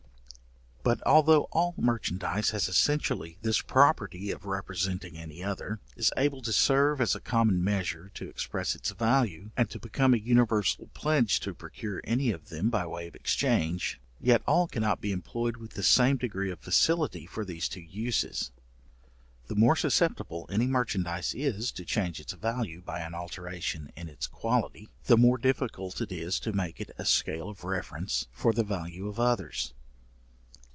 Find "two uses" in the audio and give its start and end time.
17.69-18.49